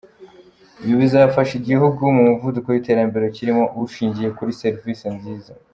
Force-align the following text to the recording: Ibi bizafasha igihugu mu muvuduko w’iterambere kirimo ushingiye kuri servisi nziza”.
Ibi 0.81 0.93
bizafasha 1.01 1.53
igihugu 1.57 2.01
mu 2.15 2.21
muvuduko 2.29 2.67
w’iterambere 2.69 3.25
kirimo 3.35 3.63
ushingiye 3.85 4.29
kuri 4.37 4.57
servisi 4.61 5.07
nziza”. 5.17 5.51